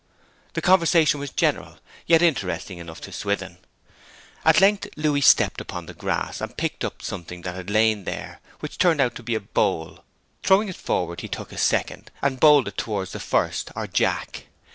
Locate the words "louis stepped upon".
4.97-5.85